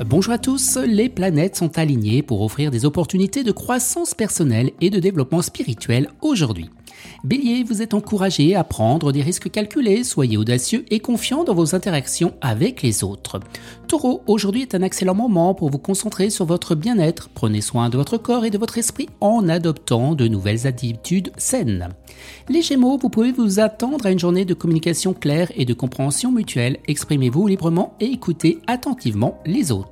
[0.00, 4.90] Bonjour à tous, les planètes sont alignées pour offrir des opportunités de croissance personnelle et
[4.90, 6.68] de développement spirituel aujourd'hui.
[7.22, 11.76] Bélier, vous êtes encouragé à prendre des risques calculés, soyez audacieux et confiant dans vos
[11.76, 13.38] interactions avec les autres.
[13.86, 17.30] Taureau, aujourd'hui est un excellent moment pour vous concentrer sur votre bien-être.
[17.32, 21.88] Prenez soin de votre corps et de votre esprit en adoptant de nouvelles attitudes saines.
[22.48, 26.32] Les Gémeaux, vous pouvez vous attendre à une journée de communication claire et de compréhension
[26.32, 26.78] mutuelle.
[26.88, 29.83] Exprimez-vous librement et écoutez attentivement les autres.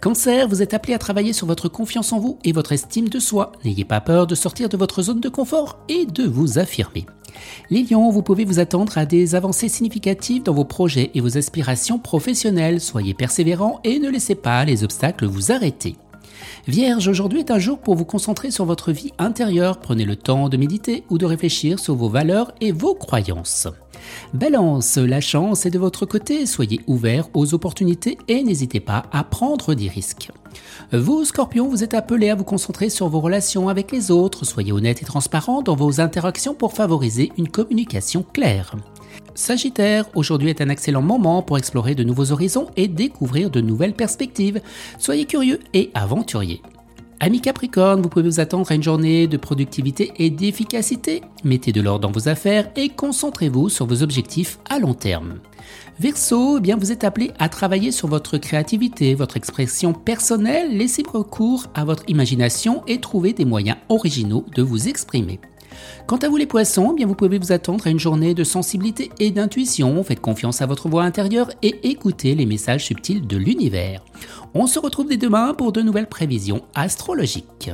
[0.00, 3.18] Cancer, vous êtes appelé à travailler sur votre confiance en vous et votre estime de
[3.18, 3.52] soi.
[3.64, 7.06] N'ayez pas peur de sortir de votre zone de confort et de vous affirmer.
[7.70, 11.98] Les vous pouvez vous attendre à des avancées significatives dans vos projets et vos aspirations
[11.98, 12.80] professionnelles.
[12.80, 15.96] Soyez persévérants et ne laissez pas les obstacles vous arrêter.
[16.66, 19.78] Vierge, aujourd'hui est un jour pour vous concentrer sur votre vie intérieure.
[19.80, 23.68] Prenez le temps de méditer ou de réfléchir sur vos valeurs et vos croyances.
[24.34, 29.24] Balance, la chance est de votre côté, soyez ouvert aux opportunités et n'hésitez pas à
[29.24, 30.30] prendre des risques.
[30.92, 34.72] Vous, Scorpion, vous êtes appelé à vous concentrer sur vos relations avec les autres, soyez
[34.72, 38.74] honnête et transparent dans vos interactions pour favoriser une communication claire.
[39.34, 43.94] Sagittaire, aujourd'hui est un excellent moment pour explorer de nouveaux horizons et découvrir de nouvelles
[43.94, 44.60] perspectives.
[44.98, 46.62] Soyez curieux et aventurier.
[47.18, 51.22] Ami Capricorne, vous pouvez vous attendre à une journée de productivité et d'efficacité.
[51.44, 55.38] Mettez de l'ordre dans vos affaires et concentrez-vous sur vos objectifs à long terme.
[55.98, 61.02] Verseau, eh bien vous êtes appelé à travailler sur votre créativité, votre expression personnelle, laissez
[61.10, 65.40] recours à votre imagination et trouver des moyens originaux de vous exprimer.
[66.06, 69.10] Quant à vous les poissons, bien vous pouvez vous attendre à une journée de sensibilité
[69.18, 74.04] et d'intuition, faites confiance à votre voix intérieure et écoutez les messages subtils de l'univers.
[74.54, 77.70] On se retrouve dès demain pour de nouvelles prévisions astrologiques.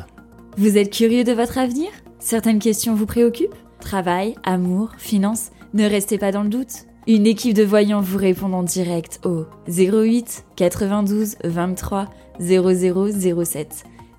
[0.56, 1.88] Vous êtes curieux de votre avenir?
[2.18, 3.54] Certaines questions vous préoccupent?
[3.80, 6.86] Travail, amour, finances Ne restez pas dans le doute.
[7.08, 12.08] Une équipe de voyants vous répond en direct au 08 92 23
[12.40, 13.84] 0007.